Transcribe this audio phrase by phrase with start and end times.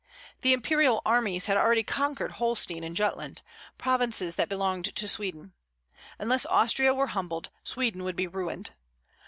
[0.41, 3.43] The imperial armies had already conquered Holstein and Jutland,
[3.77, 5.53] provinces that belonged to Sweden.
[6.17, 8.71] Unless Austria were humbled, Sweden would be ruined.